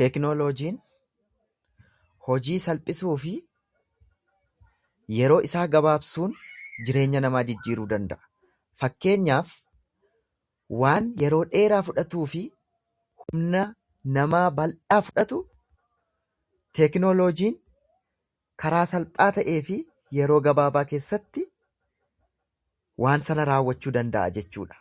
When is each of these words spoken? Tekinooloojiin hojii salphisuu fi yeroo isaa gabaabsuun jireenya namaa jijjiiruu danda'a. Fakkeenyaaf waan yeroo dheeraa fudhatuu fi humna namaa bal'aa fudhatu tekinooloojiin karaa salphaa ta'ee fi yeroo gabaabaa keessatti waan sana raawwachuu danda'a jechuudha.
Tekinooloojiin 0.00 0.76
hojii 2.26 2.58
salphisuu 2.64 3.14
fi 3.22 3.32
yeroo 5.16 5.38
isaa 5.48 5.64
gabaabsuun 5.74 6.36
jireenya 6.90 7.22
namaa 7.24 7.42
jijjiiruu 7.48 7.86
danda'a. 7.94 8.22
Fakkeenyaaf 8.82 9.50
waan 10.84 11.08
yeroo 11.24 11.40
dheeraa 11.56 11.82
fudhatuu 11.88 12.28
fi 12.34 12.42
humna 13.24 13.64
namaa 14.18 14.44
bal'aa 14.60 15.00
fudhatu 15.08 15.38
tekinooloojiin 16.80 17.60
karaa 18.66 18.84
salphaa 18.94 19.30
ta'ee 19.40 19.56
fi 19.72 19.80
yeroo 20.20 20.38
gabaabaa 20.48 20.86
keessatti 20.94 21.48
waan 23.08 23.28
sana 23.30 23.50
raawwachuu 23.52 23.96
danda'a 24.00 24.32
jechuudha. 24.38 24.80